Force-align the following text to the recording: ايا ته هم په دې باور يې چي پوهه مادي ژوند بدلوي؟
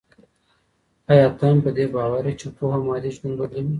ايا 1.11 1.27
ته 1.37 1.43
هم 1.49 1.57
په 1.65 1.69
دې 1.77 1.85
باور 1.95 2.23
يې 2.29 2.33
چي 2.39 2.47
پوهه 2.57 2.79
مادي 2.87 3.11
ژوند 3.15 3.35
بدلوي؟ 3.41 3.69